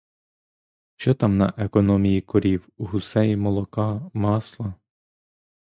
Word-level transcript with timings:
Що 0.95 1.13
там 1.13 1.37
на 1.37 1.53
економії 1.57 2.21
корів, 2.21 2.69
гусей, 2.77 3.35
молока, 3.37 4.11
масла! 4.13 4.73